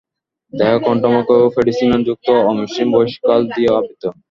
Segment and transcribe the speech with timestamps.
[0.53, 4.03] দেহ কণ্টকময় ও পেডিসিলারিযুক্ত অমসৃণ বহিঃকঙ্কাল দিয়ে আবৃত।